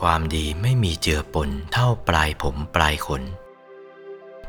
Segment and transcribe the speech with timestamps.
[0.00, 3.22] ความดีไม่มีเจือปนเท่าปลายผมปลายขน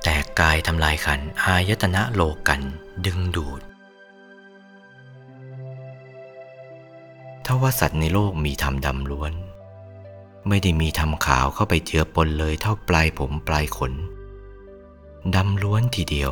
[0.03, 2.61] แต่กายทำลายขันอายตนะโลกัน
[3.05, 3.61] ดึงดูด
[7.45, 9.33] ถ้าว่าสัตว์ในโลกมีธรรมดำล้วน
[10.47, 13.93] ไม่ได้มีธรรมขาวเข้าไปเจือปนเลยเท่าปลายผมปลายขน
[15.35, 16.31] ดำล้วนทีเดียว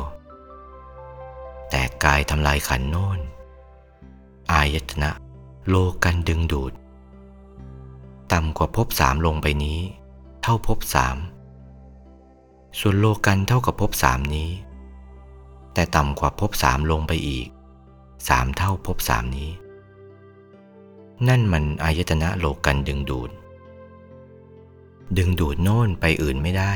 [1.70, 3.20] แต่กายทำลายขันโน่น
[4.52, 5.10] อายตนะ
[5.68, 6.59] โลกันดึงดูด
[8.60, 9.78] ว่าภพสามลงไปนี้
[10.42, 11.16] เท่าภพสาม
[12.78, 14.50] ส่วนโลกันเท่ากับภพสามนี้
[15.74, 17.48] แต่ต่ำกว่าภพสามลงไปอีก
[18.28, 19.50] สามเท่าภพสามนี้
[21.28, 23.30] นั่นมันอายตนะโลกันดึงดูด
[25.16, 26.72] ดึงดูดโน่นไปอื่นไม่ได้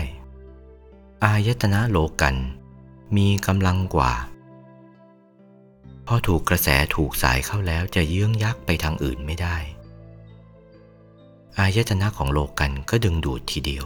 [1.25, 2.37] อายตนะโลกัน
[3.17, 4.13] มีกำลังกว่า
[6.07, 9.57] พอถูกกระแสถูกสายเข้าแล้วจะเยื้องยักไปทางอื่นไม่ได้
[11.59, 13.85] อายตนะของโลกันก็ดึงดูดทีเดียว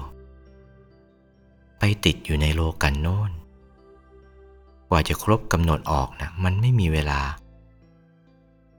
[1.78, 3.30] ไปติดอยู่ในโลกันโน้น
[4.88, 7.20] กว่าจะครบกำหนดออกนะมันไม่มีเวลา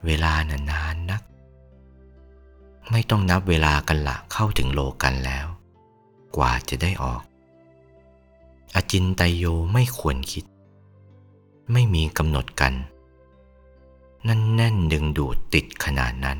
[0.06, 1.22] เวลานานานนัก
[2.90, 5.46] ไม่ต้องนับเวลากันละเข้าถึงโลกันแล้ว
[6.36, 7.22] กว่าจะได้ออก
[8.74, 10.44] อจินไตโยไม่ควรคิด
[11.72, 12.74] ไม่มีกำหนดกัน
[14.28, 16.38] นั่นแน่นดึงดูดติดขนาดนั้น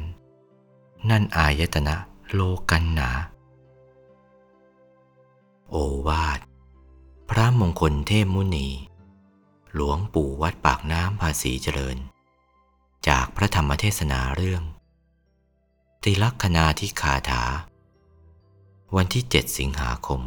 [1.11, 1.97] นั่นอายตนะ
[2.35, 3.11] โลกันหนา
[5.71, 6.41] โอวาท
[7.31, 8.69] พระมงคลเทพมุนี
[9.75, 11.99] หลวงปู่วัดปากน้ำภาษีเจริญ
[13.09, 14.63] จากพระธรรมเทศนาเรื่อง
[16.03, 17.43] ติลักษณาธิคาถา
[18.97, 20.21] วันที่ 7 สิงหาคม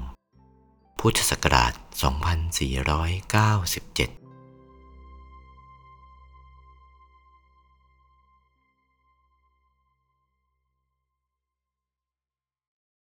[1.00, 1.74] พุทธศักราช
[3.38, 4.23] 2497